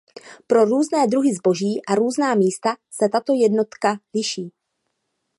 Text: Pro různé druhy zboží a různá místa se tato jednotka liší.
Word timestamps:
Pro 0.47 0.65
různé 0.65 1.07
druhy 1.07 1.33
zboží 1.35 1.81
a 1.87 1.95
různá 1.95 2.35
místa 2.35 2.69
se 2.91 3.09
tato 3.09 3.33
jednotka 3.33 3.99
liší. 4.13 4.51